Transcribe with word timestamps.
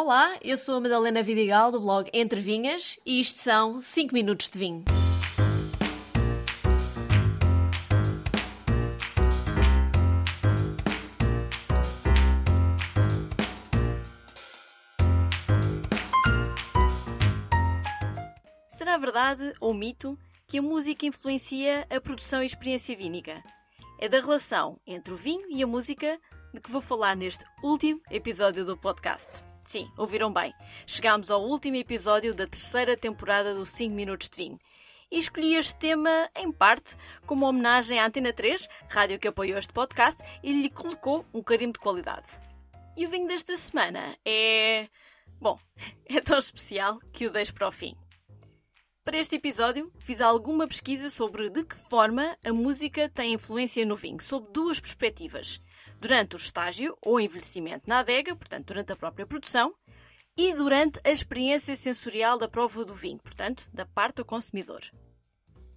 Olá, 0.00 0.38
eu 0.44 0.56
sou 0.56 0.76
a 0.76 0.80
Madalena 0.80 1.24
Vidigal 1.24 1.72
do 1.72 1.80
blog 1.80 2.08
Entre 2.14 2.40
Vinhas 2.40 3.00
e 3.04 3.18
isto 3.18 3.40
são 3.40 3.82
5 3.82 4.14
minutos 4.14 4.48
de 4.48 4.56
vinho. 4.56 4.84
Será 18.68 18.96
verdade 18.98 19.52
ou 19.60 19.74
mito 19.74 20.16
que 20.46 20.58
a 20.58 20.62
música 20.62 21.06
influencia 21.06 21.84
a 21.90 22.00
produção 22.00 22.40
e 22.40 22.46
experiência 22.46 22.96
vínica? 22.96 23.42
É 23.98 24.08
da 24.08 24.20
relação 24.20 24.78
entre 24.86 25.12
o 25.12 25.16
vinho 25.16 25.50
e 25.50 25.60
a 25.60 25.66
música 25.66 26.20
de 26.54 26.60
que 26.60 26.70
vou 26.70 26.80
falar 26.80 27.16
neste 27.16 27.44
último 27.64 28.00
episódio 28.12 28.64
do 28.64 28.76
podcast. 28.76 29.42
Sim, 29.68 29.86
ouviram 29.98 30.32
bem. 30.32 30.54
Chegámos 30.86 31.30
ao 31.30 31.42
último 31.42 31.76
episódio 31.76 32.32
da 32.32 32.46
terceira 32.46 32.96
temporada 32.96 33.52
do 33.52 33.66
5 33.66 33.94
Minutos 33.94 34.30
de 34.30 34.36
Vinho. 34.38 34.58
E 35.10 35.18
escolhi 35.18 35.56
este 35.56 35.76
tema, 35.76 36.26
em 36.34 36.50
parte, 36.50 36.96
como 37.26 37.44
homenagem 37.44 37.98
à 37.98 38.06
Antena 38.06 38.32
3, 38.32 38.66
rádio 38.88 39.18
que 39.18 39.28
apoiou 39.28 39.58
este 39.58 39.74
podcast, 39.74 40.22
e 40.42 40.54
lhe 40.54 40.70
colocou 40.70 41.22
um 41.34 41.42
carimbo 41.42 41.74
de 41.74 41.80
qualidade. 41.80 42.40
E 42.96 43.04
o 43.04 43.10
vinho 43.10 43.28
desta 43.28 43.54
semana 43.58 44.16
é. 44.24 44.88
Bom, 45.38 45.58
é 46.08 46.18
tão 46.18 46.38
especial 46.38 46.98
que 47.12 47.26
o 47.26 47.30
deixo 47.30 47.52
para 47.52 47.68
o 47.68 47.70
fim. 47.70 47.94
Para 49.04 49.18
este 49.18 49.36
episódio, 49.36 49.92
fiz 49.98 50.22
alguma 50.22 50.66
pesquisa 50.66 51.10
sobre 51.10 51.50
de 51.50 51.62
que 51.62 51.76
forma 51.76 52.34
a 52.42 52.54
música 52.54 53.06
tem 53.10 53.34
influência 53.34 53.84
no 53.84 53.96
vinho, 53.96 54.22
sob 54.22 54.50
duas 54.50 54.80
perspectivas. 54.80 55.60
Durante 56.00 56.36
o 56.36 56.38
estágio 56.38 56.96
ou 57.04 57.18
envelhecimento 57.20 57.88
na 57.88 57.98
adega, 57.98 58.36
portanto, 58.36 58.66
durante 58.66 58.92
a 58.92 58.96
própria 58.96 59.26
produção, 59.26 59.74
e 60.36 60.54
durante 60.54 61.00
a 61.04 61.10
experiência 61.10 61.74
sensorial 61.74 62.38
da 62.38 62.46
prova 62.48 62.84
do 62.84 62.94
vinho, 62.94 63.18
portanto, 63.18 63.68
da 63.72 63.84
parte 63.84 64.16
do 64.16 64.24
consumidor. 64.24 64.82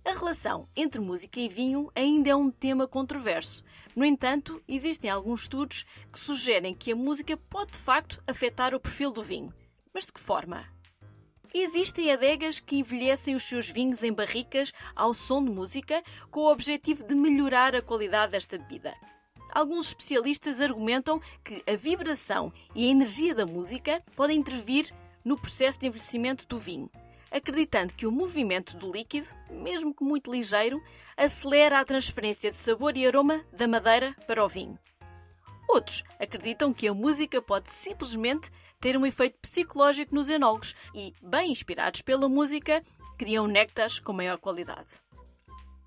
A 0.05 0.13
relação 0.13 0.67
entre 0.75 1.01
música 1.01 1.39
e 1.39 1.49
vinho 1.49 1.89
ainda 1.95 2.29
é 2.29 2.35
um 2.35 2.51
tema 2.51 2.87
controverso. 2.87 3.63
No 3.95 4.05
entanto, 4.05 4.61
existem 4.67 5.09
alguns 5.09 5.41
estudos 5.41 5.85
que 6.11 6.19
sugerem 6.19 6.75
que 6.75 6.91
a 6.91 6.95
música 6.95 7.35
pode 7.37 7.71
de 7.71 7.79
facto 7.79 8.21
afetar 8.27 8.75
o 8.75 8.79
perfil 8.79 9.11
do 9.11 9.23
vinho. 9.23 9.51
Mas 9.91 10.05
de 10.05 10.13
que 10.13 10.19
forma? 10.19 10.65
Existem 11.53 12.11
adegas 12.11 12.59
que 12.59 12.77
envelhecem 12.77 13.35
os 13.35 13.43
seus 13.43 13.69
vinhos 13.69 14.03
em 14.03 14.13
barricas 14.13 14.71
ao 14.95 15.13
som 15.13 15.43
de 15.43 15.51
música 15.51 16.03
com 16.29 16.41
o 16.41 16.51
objetivo 16.51 17.05
de 17.05 17.13
melhorar 17.13 17.75
a 17.75 17.81
qualidade 17.81 18.31
desta 18.31 18.57
bebida. 18.57 18.93
Alguns 19.53 19.87
especialistas 19.87 20.61
argumentam 20.61 21.21
que 21.43 21.61
a 21.69 21.75
vibração 21.75 22.53
e 22.73 22.87
a 22.87 22.91
energia 22.91 23.35
da 23.35 23.45
música 23.45 24.01
podem 24.15 24.39
intervir 24.39 24.89
no 25.25 25.37
processo 25.37 25.79
de 25.79 25.87
envelhecimento 25.87 26.47
do 26.47 26.57
vinho, 26.57 26.89
acreditando 27.29 27.93
que 27.93 28.07
o 28.07 28.11
movimento 28.11 28.77
do 28.77 28.91
líquido, 28.91 29.27
mesmo 29.49 29.93
que 29.93 30.03
muito 30.03 30.31
ligeiro, 30.31 30.81
acelera 31.17 31.79
a 31.79 31.85
transferência 31.85 32.49
de 32.49 32.55
sabor 32.55 32.95
e 32.95 33.05
aroma 33.05 33.43
da 33.51 33.67
madeira 33.67 34.15
para 34.25 34.43
o 34.43 34.47
vinho. 34.47 34.79
Outros 35.69 36.03
acreditam 36.19 36.73
que 36.73 36.87
a 36.87 36.93
música 36.93 37.41
pode 37.41 37.69
simplesmente 37.69 38.49
ter 38.79 38.97
um 38.97 39.05
efeito 39.05 39.37
psicológico 39.39 40.15
nos 40.15 40.29
enólogos 40.29 40.75
e, 40.95 41.13
bem 41.21 41.51
inspirados 41.51 42.01
pela 42.01 42.27
música, 42.27 42.81
criam 43.17 43.47
néctares 43.47 43.99
com 43.99 44.11
maior 44.11 44.37
qualidade. 44.37 44.89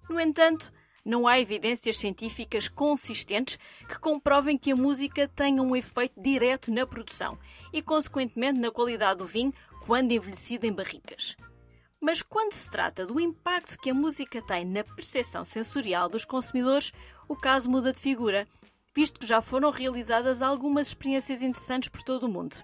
No 0.09 0.21
entanto, 0.21 0.71
não 1.05 1.27
há 1.27 1.39
evidências 1.39 1.97
científicas 1.97 2.69
consistentes 2.69 3.59
que 3.89 3.99
comprovem 3.99 4.57
que 4.57 4.73
a 4.73 4.77
música 4.77 5.29
tenha 5.29 5.63
um 5.63 5.77
efeito 5.77 6.21
direto 6.21 6.73
na 6.73 6.87
produção 6.87 7.39
e, 7.73 7.83
consequentemente, 7.83 8.59
na 8.59 8.71
qualidade 8.71 9.19
do 9.19 9.27
vinho 9.27 9.53
quando 9.87 10.13
envelhecido 10.13 10.67
em 10.67 10.73
barricas. 10.73 11.37
Mas 12.01 12.23
quando 12.23 12.53
se 12.53 12.71
trata 12.71 13.07
do 13.07 13.21
impacto 13.21 13.79
que 13.79 13.91
a 13.91 13.95
música 13.95 14.43
tem 14.43 14.65
na 14.65 14.85
percepção 14.85 15.45
sensorial 15.45 16.09
dos 16.09 16.25
consumidores, 16.25 16.93
o 17.29 17.37
caso 17.37 17.71
muda 17.71 17.93
de 17.93 17.99
figura, 17.99 18.47
visto 18.95 19.19
que 19.19 19.27
já 19.27 19.41
foram 19.41 19.71
realizadas 19.71 20.43
algumas 20.43 20.89
experiências 20.89 21.43
interessantes 21.43 21.89
por 21.89 22.03
todo 22.03 22.25
o 22.25 22.29
mundo. 22.29 22.57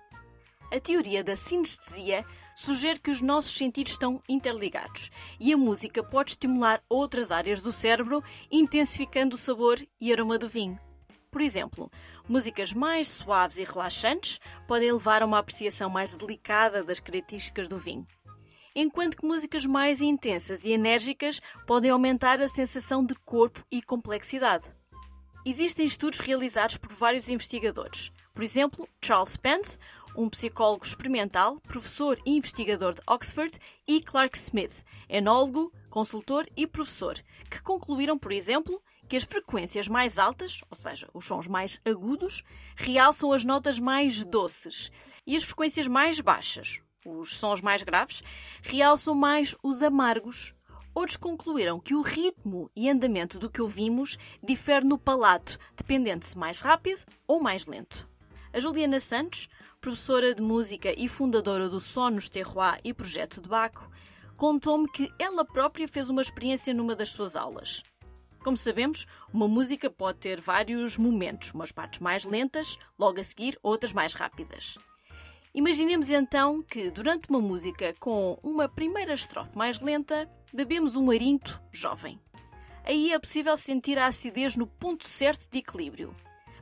A 0.73 0.79
teoria 0.79 1.25
da 1.25 1.37
sinestesia 1.37 2.25
sugere 2.61 3.01
que 3.01 3.11
os 3.11 3.21
nossos 3.21 3.53
sentidos 3.53 3.93
estão 3.93 4.23
interligados 4.29 5.11
e 5.39 5.53
a 5.53 5.57
música 5.57 6.03
pode 6.03 6.33
estimular 6.33 6.83
outras 6.89 7.33
áreas 7.33 7.63
do 7.63 7.73
cérebro, 7.73 8.23
intensificando 8.51 9.35
o 9.35 9.39
sabor 9.39 9.79
e 10.01 10.13
aroma 10.13 10.39
do 10.39 10.49
vinho. 10.49 10.79
Por 11.31 11.41
exemplo, 11.41 11.91
músicas 12.29 12.73
mais 12.73 13.09
suaves 13.09 13.57
e 13.57 13.65
relaxantes 13.65 14.39
podem 14.67 14.93
levar 14.93 15.23
a 15.23 15.27
uma 15.27 15.39
apreciação 15.39 15.89
mais 15.89 16.15
delicada 16.15 16.85
das 16.85 17.01
características 17.01 17.67
do 17.67 17.79
vinho, 17.79 18.07
enquanto 18.75 19.17
que 19.17 19.27
músicas 19.27 19.65
mais 19.65 20.01
intensas 20.01 20.65
e 20.65 20.73
enérgicas 20.73 21.41
podem 21.67 21.91
aumentar 21.91 22.41
a 22.41 22.49
sensação 22.49 23.05
de 23.05 23.15
corpo 23.25 23.65
e 23.71 23.81
complexidade. 23.81 24.67
Existem 25.47 25.87
estudos 25.87 26.19
realizados 26.19 26.77
por 26.77 26.93
vários 26.93 27.31
investigadores. 27.31 28.13
Por 28.35 28.45
exemplo, 28.45 28.87
Charles 29.03 29.31
Spence, 29.31 29.79
um 30.17 30.29
psicólogo 30.29 30.85
experimental, 30.85 31.61
professor 31.61 32.19
e 32.25 32.37
investigador 32.37 32.95
de 32.95 33.03
Oxford, 33.07 33.59
e 33.87 34.01
Clark 34.03 34.37
Smith, 34.37 34.85
enólogo, 35.09 35.73
consultor 35.89 36.47
e 36.57 36.67
professor, 36.67 37.17
que 37.51 37.63
concluíram, 37.63 38.19
por 38.19 38.33
exemplo, 38.33 38.81
que 39.11 39.17
as 39.17 39.25
frequências 39.25 39.89
mais 39.89 40.21
altas, 40.21 40.63
ou 40.71 40.77
seja, 40.77 41.09
os 41.13 41.27
sons 41.27 41.49
mais 41.49 41.81
agudos, 41.85 42.45
realçam 42.77 43.33
as 43.33 43.45
notas 43.45 43.79
mais 43.81 44.25
doces 44.25 44.91
e 45.27 45.35
as 45.35 45.43
frequências 45.43 45.89
mais 45.89 46.21
baixas, 46.21 46.81
os 47.05 47.37
sons 47.37 47.61
mais 47.61 47.83
graves, 47.83 48.23
realçam 48.63 49.15
mais 49.15 49.57
os 49.65 49.83
amargos. 49.83 50.55
Outros 50.95 51.17
concluíram 51.17 51.81
que 51.81 51.95
o 51.95 52.03
ritmo 52.03 52.71
e 52.75 52.89
andamento 52.89 53.39
do 53.39 53.51
que 53.51 53.61
ouvimos 53.61 54.17
difere 54.43 54.87
no 54.87 54.99
palato, 54.99 55.59
dependendo 55.77 56.25
se 56.25 56.39
mais 56.39 56.61
rápido 56.61 57.05
ou 57.27 57.41
mais 57.41 57.67
lento. 57.67 58.09
A 58.53 58.61
Juliana 58.61 59.01
Santos, 59.01 59.49
professora 59.81 60.35
de 60.35 60.43
música 60.43 60.93
e 60.95 61.09
fundadora 61.09 61.67
do 61.67 61.81
Sonos 61.81 62.29
Terroir 62.29 62.79
e 62.85 62.93
Projeto 62.93 63.41
de 63.41 63.49
Baco, 63.49 63.91
contou-me 64.37 64.87
que 64.87 65.11
ela 65.19 65.43
própria 65.43 65.89
fez 65.89 66.11
uma 66.11 66.21
experiência 66.21 66.75
numa 66.75 66.95
das 66.95 67.09
suas 67.09 67.35
aulas. 67.35 67.83
Como 68.45 68.59
sabemos, 68.59 69.07
uma 69.33 69.49
música 69.49 69.89
pode 69.91 70.19
ter 70.19 70.39
vários 70.39 70.99
momentos, 70.99 71.53
umas 71.53 71.73
partes 71.73 71.99
mais 71.99 72.27
lentas, 72.27 72.77
logo 72.99 73.21
a 73.21 73.25
seguir 73.25 73.59
outras 73.63 73.95
mais 73.95 74.13
rápidas. 74.13 74.77
Imaginemos 75.55 76.11
então 76.11 76.63
que, 76.63 76.91
durante 76.91 77.31
uma 77.31 77.41
música 77.41 77.95
com 77.99 78.39
uma 78.43 78.69
primeira 78.69 79.15
estrofe 79.15 79.57
mais 79.57 79.81
lenta, 79.81 80.31
bebemos 80.53 80.95
um 80.95 81.11
arinto 81.11 81.61
jovem. 81.73 82.21
Aí 82.85 83.13
é 83.13 83.19
possível 83.19 83.57
sentir 83.57 83.99
a 83.99 84.07
acidez 84.07 84.57
no 84.57 84.67
ponto 84.67 85.09
certo 85.09 85.51
de 85.51 85.59
equilíbrio. 85.59 86.15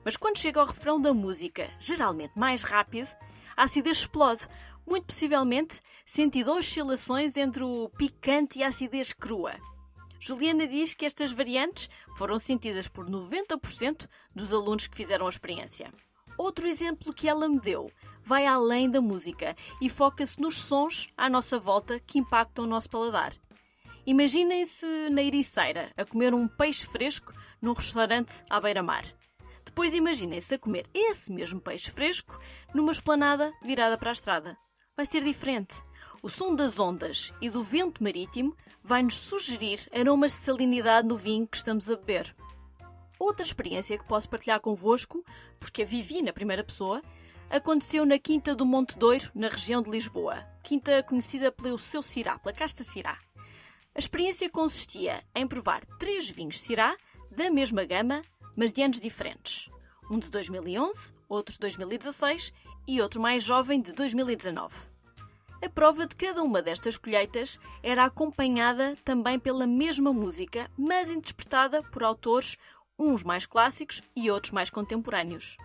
Mas 0.05 0.17
quando 0.17 0.39
chega 0.39 0.61
ao 0.61 0.67
refrão 0.67 1.01
da 1.01 1.13
música, 1.13 1.71
geralmente 1.79 2.33
mais 2.37 2.63
rápido, 2.63 3.09
a 3.57 3.65
acidez 3.65 3.99
explode, 3.99 4.47
muito 4.87 5.07
possivelmente 5.07 5.81
sentindo 6.05 6.53
oscilações 6.53 7.37
entre 7.37 7.63
o 7.63 7.91
picante 7.97 8.59
e 8.59 8.63
a 8.63 8.69
acidez 8.69 9.13
crua. 9.13 9.55
Juliana 10.21 10.67
diz 10.67 10.95
que 10.95 11.07
estas 11.07 11.31
variantes 11.31 11.89
foram 12.17 12.39
sentidas 12.39 12.89
por 12.89 13.09
90% 13.09 14.09
dos 14.35 14.53
alunos 14.53 14.89
que 14.89 14.97
fizeram 14.97 15.27
a 15.27 15.31
experiência. 15.31 15.93
Outro 16.37 16.67
exemplo 16.69 17.13
que 17.13 17.29
ela 17.29 17.49
me 17.49 17.61
deu 17.61 17.91
vai 18.25 18.47
além 18.47 18.91
da 18.91 19.01
música 19.01 19.57
e 19.81 19.89
foca-se 19.89 20.41
nos 20.41 20.57
sons 20.57 21.09
à 21.17 21.29
nossa 21.29 21.59
volta 21.59 21.99
que 22.01 22.19
impactam 22.19 22.65
o 22.65 22.69
nosso 22.69 22.91
paladar. 22.91 23.33
Imaginem-se 24.07 25.11
na 25.11 25.23
Ericeira 25.23 25.93
a 25.97 26.05
comer 26.05 26.33
um 26.33 26.49
peixe 26.49 26.87
fresco 26.87 27.33
num 27.61 27.73
restaurante 27.73 28.45
à 28.49 28.61
beira-mar. 28.61 29.03
Depois 29.79 29.95
imaginem-se 29.95 30.57
a 30.57 30.59
comer 30.59 30.91
esse 30.93 31.31
mesmo 31.31 31.61
peixe 31.61 31.93
fresco 31.93 32.37
numa 32.75 32.91
esplanada 32.91 33.55
virada 33.63 33.97
para 33.97 34.11
a 34.11 34.13
estrada. 34.13 34.59
Vai 34.97 35.07
ser 35.07 35.23
diferente. 35.23 35.77
O 36.21 36.29
som 36.29 36.53
das 36.53 36.81
ondas 36.81 37.33
e 37.41 37.49
do 37.49 37.63
vento 37.63 38.03
marítimo 38.03 38.57
vai-nos 38.83 39.15
sugerir 39.15 39.89
aromas 39.97 40.33
de 40.33 40.39
salinidade 40.39 41.07
no 41.07 41.17
vinho 41.17 41.47
que 41.47 41.57
estamos 41.57 41.89
a 41.89 41.95
beber. 41.95 42.35
Outra 43.21 43.45
experiência 43.45 43.97
que 43.97 44.05
posso 44.05 44.29
partilhar 44.29 44.59
convosco, 44.59 45.25
porque 45.61 45.83
a 45.83 45.87
vivi 45.87 46.23
na 46.23 46.33
primeira 46.33 46.65
pessoa, 46.65 47.01
aconteceu 47.49 48.05
na 48.05 48.19
Quinta 48.19 48.57
do 48.57 48.67
Monte 48.67 48.99
Doiro, 48.99 49.31
na 49.33 49.49
região 49.49 49.81
de 49.81 49.91
Lisboa. 49.91 50.45
Quinta 50.65 51.05
conhecida 51.05 51.53
pelo 51.53 51.79
seu 51.79 52.03
Cirá, 52.03 52.37
pela 52.41 52.53
casta 52.53 52.83
Cirá. 52.83 53.17
A 53.95 53.99
experiência 54.01 54.51
consistia 54.51 55.23
em 55.37 55.47
provar 55.47 55.87
três 56.01 56.29
vinhos 56.29 56.59
Cirá 56.59 56.97
da 57.31 57.49
mesma 57.49 57.85
gama 57.85 58.25
mas 58.59 58.73
de 58.73 58.83
anos 58.83 58.99
diferentes. 58.99 59.71
Um 60.11 60.19
de 60.19 60.29
2011, 60.33 61.13
outro 61.29 61.53
de 61.53 61.61
2016 61.61 62.53
e 62.89 63.01
outro 63.01 63.21
mais 63.21 63.45
jovem 63.45 63.81
de 63.81 63.93
2019. 63.93 64.75
A 65.63 65.69
prova 65.69 66.09
de 66.09 66.17
cada 66.17 66.43
uma 66.43 66.61
destas 66.61 66.99
colheitas 66.99 67.57
era 67.85 68.05
acompanhada 68.05 68.97
também 69.05 69.39
pela 69.39 69.65
mesma 69.65 70.13
música, 70.13 70.69
mas 70.77 71.09
interpretada 71.09 71.85
por 71.85 72.03
autores 72.03 72.57
uns 72.99 73.23
mais 73.23 73.47
clássicos 73.47 74.03
e 74.17 74.29
outros 74.29 74.53
mais 74.53 74.71
contemporâneos. 74.71 75.57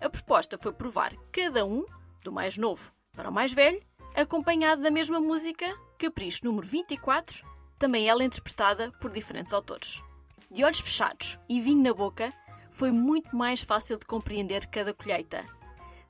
A 0.00 0.10
proposta 0.10 0.58
foi 0.58 0.72
provar 0.72 1.14
cada 1.30 1.64
um 1.64 1.84
do 2.24 2.32
mais 2.32 2.58
novo 2.58 2.92
para 3.12 3.30
o 3.30 3.32
mais 3.32 3.54
velho, 3.54 3.80
acompanhado 4.16 4.82
da 4.82 4.90
mesma 4.90 5.20
música, 5.20 5.66
Capricho 5.98 6.44
número 6.44 6.66
24, 6.66 7.46
também 7.78 8.08
ela 8.08 8.24
interpretada 8.24 8.90
por 9.00 9.12
diferentes 9.12 9.52
autores. 9.52 10.02
De 10.54 10.62
olhos 10.62 10.78
fechados 10.78 11.36
e 11.48 11.60
vinho 11.60 11.82
na 11.82 11.92
boca, 11.92 12.32
foi 12.70 12.92
muito 12.92 13.34
mais 13.34 13.62
fácil 13.62 13.98
de 13.98 14.06
compreender 14.06 14.68
cada 14.68 14.94
colheita. 14.94 15.44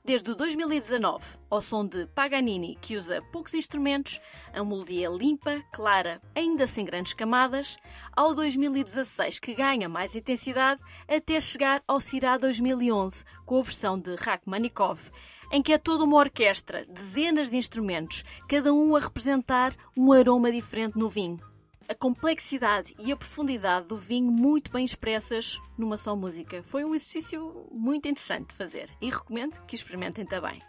Desde 0.03 0.29
o 0.29 0.35
2019, 0.35 1.39
ao 1.49 1.59
som 1.59 1.83
de 1.83 2.05
Paganini, 2.13 2.77
que 2.79 2.95
usa 2.95 3.23
poucos 3.31 3.55
instrumentos, 3.55 4.21
a 4.53 4.63
melodia 4.63 5.09
limpa, 5.09 5.63
clara, 5.73 6.21
ainda 6.35 6.67
sem 6.67 6.85
grandes 6.85 7.15
camadas, 7.15 7.75
ao 8.15 8.35
2016, 8.35 9.39
que 9.39 9.55
ganha 9.55 9.89
mais 9.89 10.15
intensidade, 10.15 10.79
até 11.07 11.39
chegar 11.39 11.81
ao 11.87 11.99
Cirá 11.99 12.37
2011, 12.37 13.25
com 13.47 13.59
a 13.59 13.63
versão 13.63 13.99
de 13.99 14.13
Rachmaninoff, 14.13 15.09
em 15.51 15.63
que 15.63 15.73
é 15.73 15.79
toda 15.79 16.03
uma 16.03 16.17
orquestra, 16.17 16.85
dezenas 16.85 17.49
de 17.49 17.57
instrumentos, 17.57 18.23
cada 18.47 18.71
um 18.71 18.95
a 18.95 18.99
representar 18.99 19.73
um 19.97 20.11
aroma 20.11 20.51
diferente 20.51 20.99
no 20.99 21.09
vinho 21.09 21.54
a 21.87 21.93
complexidade 21.93 22.95
e 22.99 23.11
a 23.11 23.15
profundidade 23.15 23.87
do 23.87 23.97
vinho 23.97 24.31
muito 24.31 24.71
bem 24.71 24.83
expressas 24.83 25.59
numa 25.77 25.97
só 25.97 26.15
música. 26.15 26.63
Foi 26.63 26.83
um 26.83 26.95
exercício 26.95 27.67
muito 27.71 28.07
interessante 28.07 28.49
de 28.49 28.55
fazer 28.55 28.89
e 28.99 29.09
recomendo 29.09 29.59
que 29.65 29.75
experimentem 29.75 30.25
também. 30.25 30.61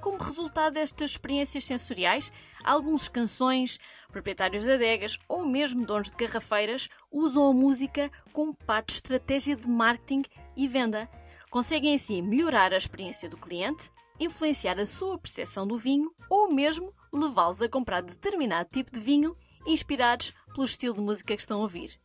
Como 0.00 0.18
resultado 0.18 0.74
destas 0.74 1.12
experiências 1.12 1.64
sensoriais, 1.64 2.32
alguns 2.64 3.08
canções, 3.08 3.78
proprietários 4.10 4.64
de 4.64 4.72
adegas 4.72 5.16
ou 5.28 5.46
mesmo 5.46 5.86
donos 5.86 6.10
de 6.10 6.16
garrafeiras 6.16 6.88
usam 7.10 7.48
a 7.48 7.52
música 7.52 8.10
como 8.32 8.54
parte 8.54 8.88
de 8.88 8.94
estratégia 8.94 9.54
de 9.54 9.68
marketing 9.68 10.22
e 10.56 10.66
venda. 10.66 11.08
Conseguem 11.50 11.94
assim 11.94 12.20
melhorar 12.22 12.72
a 12.72 12.76
experiência 12.76 13.28
do 13.28 13.36
cliente, 13.36 13.90
influenciar 14.18 14.80
a 14.80 14.86
sua 14.86 15.18
percepção 15.18 15.66
do 15.66 15.78
vinho 15.78 16.10
ou 16.28 16.52
mesmo 16.52 16.92
levá-los 17.12 17.62
a 17.62 17.68
comprar 17.68 18.00
determinado 18.00 18.68
tipo 18.72 18.90
de 18.90 18.98
vinho 18.98 19.36
inspirados 19.66 20.32
pelo 20.54 20.66
estilo 20.66 20.94
de 20.94 21.00
música 21.00 21.34
que 21.36 21.42
estão 21.42 21.58
a 21.58 21.62
ouvir. 21.62 21.98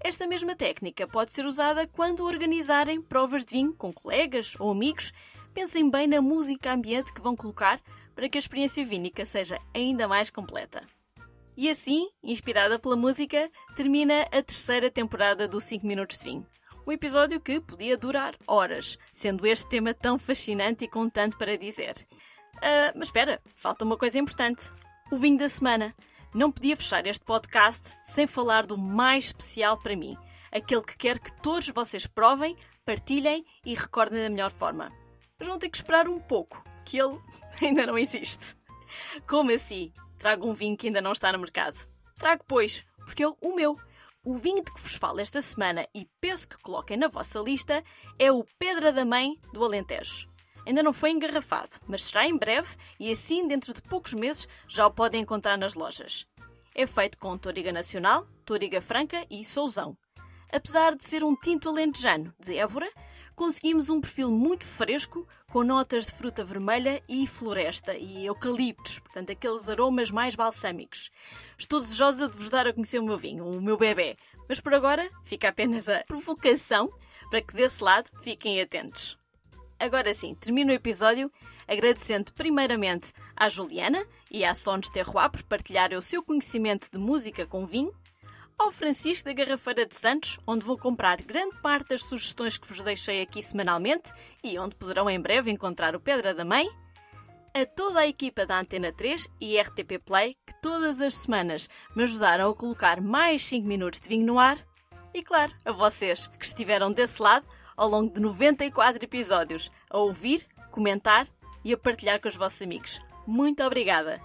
Esta 0.00 0.26
mesma 0.26 0.56
técnica 0.56 1.06
pode 1.06 1.32
ser 1.32 1.46
usada 1.46 1.86
quando 1.86 2.24
organizarem 2.24 3.00
provas 3.00 3.44
de 3.44 3.54
vinho 3.54 3.72
com 3.72 3.92
colegas 3.92 4.56
ou 4.58 4.72
amigos. 4.72 5.12
Pensem 5.54 5.88
bem 5.88 6.08
na 6.08 6.20
música 6.20 6.72
ambiente 6.72 7.12
que 7.12 7.20
vão 7.20 7.36
colocar 7.36 7.80
para 8.14 8.28
que 8.28 8.36
a 8.36 8.40
experiência 8.40 8.84
vínica 8.84 9.24
seja 9.24 9.60
ainda 9.74 10.08
mais 10.08 10.28
completa. 10.28 10.82
E 11.56 11.68
assim, 11.70 12.08
inspirada 12.22 12.78
pela 12.78 12.96
música, 12.96 13.50
termina 13.76 14.22
a 14.22 14.42
terceira 14.42 14.90
temporada 14.90 15.46
do 15.46 15.60
5 15.60 15.86
Minutos 15.86 16.18
de 16.18 16.24
Vinho. 16.24 16.46
Um 16.86 16.90
episódio 16.90 17.40
que 17.40 17.60
podia 17.60 17.96
durar 17.96 18.34
horas, 18.46 18.98
sendo 19.12 19.46
este 19.46 19.68
tema 19.68 19.94
tão 19.94 20.18
fascinante 20.18 20.84
e 20.84 20.88
com 20.88 21.08
tanto 21.08 21.38
para 21.38 21.56
dizer. 21.56 21.94
Uh, 22.56 22.96
mas 22.96 23.08
espera, 23.08 23.40
falta 23.54 23.84
uma 23.84 23.96
coisa 23.96 24.18
importante: 24.18 24.72
o 25.12 25.18
vinho 25.18 25.38
da 25.38 25.48
semana. 25.48 25.94
Não 26.34 26.50
podia 26.50 26.74
fechar 26.74 27.06
este 27.06 27.26
podcast 27.26 27.94
sem 28.02 28.26
falar 28.26 28.66
do 28.66 28.78
mais 28.78 29.26
especial 29.26 29.76
para 29.76 29.94
mim, 29.94 30.16
aquele 30.50 30.80
que 30.80 30.96
quero 30.96 31.20
que 31.20 31.30
todos 31.42 31.68
vocês 31.68 32.06
provem, 32.06 32.56
partilhem 32.86 33.44
e 33.66 33.74
recordem 33.74 34.22
da 34.22 34.30
melhor 34.30 34.50
forma. 34.50 34.90
Mas 35.38 35.46
vão 35.46 35.58
ter 35.58 35.68
que 35.68 35.76
esperar 35.76 36.08
um 36.08 36.18
pouco, 36.18 36.64
que 36.86 36.98
ele 36.98 37.20
ainda 37.60 37.84
não 37.84 37.98
existe. 37.98 38.56
Como 39.28 39.52
assim? 39.52 39.92
Trago 40.16 40.48
um 40.48 40.54
vinho 40.54 40.74
que 40.74 40.86
ainda 40.86 41.02
não 41.02 41.12
está 41.12 41.30
no 41.30 41.38
mercado. 41.38 41.86
Trago, 42.18 42.42
pois, 42.48 42.82
porque 43.04 43.22
é 43.22 43.28
o 43.28 43.54
meu. 43.54 43.78
O 44.24 44.34
vinho 44.34 44.64
de 44.64 44.72
que 44.72 44.80
vos 44.80 44.94
falo 44.94 45.20
esta 45.20 45.42
semana 45.42 45.86
e 45.94 46.08
penso 46.18 46.48
que 46.48 46.56
coloquem 46.62 46.96
na 46.96 47.08
vossa 47.08 47.40
lista 47.40 47.84
é 48.18 48.32
o 48.32 48.42
Pedra 48.58 48.90
da 48.90 49.04
Mãe 49.04 49.36
do 49.52 49.62
Alentejo. 49.62 50.30
Ainda 50.66 50.82
não 50.82 50.92
foi 50.92 51.10
engarrafado, 51.10 51.74
mas 51.86 52.04
será 52.04 52.26
em 52.26 52.36
breve 52.36 52.76
e 52.98 53.10
assim, 53.10 53.46
dentro 53.46 53.72
de 53.72 53.82
poucos 53.82 54.14
meses, 54.14 54.46
já 54.68 54.86
o 54.86 54.90
podem 54.90 55.22
encontrar 55.22 55.58
nas 55.58 55.74
lojas. 55.74 56.26
É 56.74 56.86
feito 56.86 57.18
com 57.18 57.36
Toriga 57.36 57.72
Nacional, 57.72 58.26
Toriga 58.44 58.80
Franca 58.80 59.26
e 59.30 59.44
Sousão. 59.44 59.96
Apesar 60.52 60.94
de 60.94 61.04
ser 61.04 61.24
um 61.24 61.34
tinto 61.34 61.68
alentejano 61.68 62.32
de 62.38 62.56
Évora, 62.56 62.90
conseguimos 63.34 63.90
um 63.90 64.00
perfil 64.00 64.30
muito 64.30 64.64
fresco, 64.64 65.26
com 65.50 65.64
notas 65.64 66.06
de 66.06 66.12
fruta 66.12 66.44
vermelha 66.44 67.02
e 67.08 67.26
floresta 67.26 67.94
e 67.94 68.24
eucaliptos, 68.26 69.00
portanto, 69.00 69.32
aqueles 69.32 69.68
aromas 69.68 70.10
mais 70.10 70.34
balsâmicos. 70.34 71.10
Estou 71.58 71.80
desejosa 71.80 72.28
de 72.28 72.38
vos 72.38 72.48
dar 72.48 72.66
a 72.66 72.72
conhecer 72.72 72.98
o 72.98 73.04
meu 73.04 73.18
vinho, 73.18 73.46
o 73.46 73.60
meu 73.60 73.76
bebê, 73.76 74.16
mas 74.48 74.60
por 74.60 74.72
agora 74.72 75.10
fica 75.24 75.48
apenas 75.48 75.88
a 75.88 76.04
provocação 76.06 76.90
para 77.30 77.42
que 77.42 77.54
desse 77.54 77.82
lado 77.82 78.10
fiquem 78.22 78.60
atentos. 78.60 79.21
Agora 79.82 80.14
sim, 80.14 80.36
termino 80.36 80.70
o 80.70 80.74
episódio 80.76 81.28
agradecendo 81.66 82.32
primeiramente 82.34 83.12
à 83.36 83.48
Juliana 83.48 84.06
e 84.30 84.44
à 84.44 84.54
Sons 84.54 84.88
Terroir 84.88 85.28
por 85.28 85.42
partilharem 85.42 85.98
o 85.98 86.02
seu 86.02 86.22
conhecimento 86.22 86.88
de 86.88 86.98
música 86.98 87.44
com 87.44 87.66
vinho, 87.66 87.92
ao 88.56 88.70
Francisco 88.70 89.24
da 89.24 89.32
Garrafeira 89.32 89.84
de 89.84 89.96
Santos, 89.96 90.38
onde 90.46 90.64
vou 90.64 90.78
comprar 90.78 91.20
grande 91.20 91.56
parte 91.60 91.88
das 91.88 92.04
sugestões 92.04 92.56
que 92.56 92.68
vos 92.68 92.80
deixei 92.80 93.22
aqui 93.22 93.42
semanalmente 93.42 94.12
e 94.44 94.56
onde 94.56 94.76
poderão 94.76 95.10
em 95.10 95.20
breve 95.20 95.50
encontrar 95.50 95.96
o 95.96 96.00
Pedra 96.00 96.32
da 96.32 96.44
Mãe, 96.44 96.68
a 97.52 97.66
toda 97.66 97.98
a 97.98 98.06
equipa 98.06 98.46
da 98.46 98.60
Antena 98.60 98.92
3 98.92 99.26
e 99.40 99.60
RTP 99.60 99.98
Play 100.04 100.36
que 100.46 100.62
todas 100.62 101.00
as 101.00 101.14
semanas 101.14 101.68
me 101.96 102.04
ajudaram 102.04 102.48
a 102.48 102.54
colocar 102.54 103.00
mais 103.00 103.42
5 103.42 103.66
minutos 103.66 103.98
de 103.98 104.08
vinho 104.08 104.26
no 104.26 104.38
ar, 104.38 104.58
e 105.12 105.24
claro, 105.24 105.52
a 105.64 105.72
vocês 105.72 106.28
que 106.28 106.44
estiveram 106.44 106.92
desse 106.92 107.20
lado 107.20 107.48
ao 107.76 107.88
longo 107.88 108.12
de 108.12 108.20
94 108.20 109.04
episódios, 109.04 109.70
a 109.90 109.98
ouvir, 109.98 110.46
comentar 110.70 111.26
e 111.64 111.72
a 111.72 111.78
partilhar 111.78 112.20
com 112.20 112.28
os 112.28 112.36
vossos 112.36 112.62
amigos. 112.62 113.00
Muito 113.26 113.62
obrigada! 113.62 114.20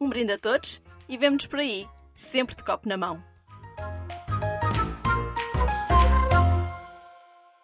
Um 0.00 0.08
brinde 0.08 0.32
a 0.32 0.38
todos 0.38 0.82
e 1.08 1.16
vemo-nos 1.16 1.46
por 1.46 1.58
aí, 1.58 1.86
sempre 2.14 2.56
de 2.56 2.64
copo 2.64 2.88
na 2.88 2.96
mão. 2.96 3.31